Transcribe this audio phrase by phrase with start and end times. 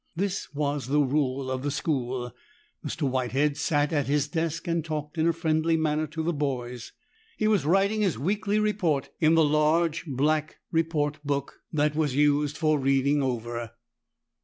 [0.15, 2.33] This was the rule of the school.
[2.83, 3.03] Mr.
[3.07, 6.91] Whitehead sat at his desk and talked in a friendly manner to the boys.
[7.37, 12.57] He was writing his weekly report in the large black report book that was used
[12.57, 13.73] for reading over.